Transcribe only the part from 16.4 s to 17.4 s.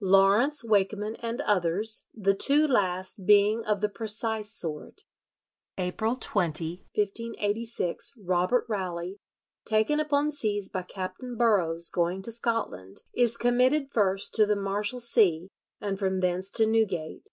to Newgate.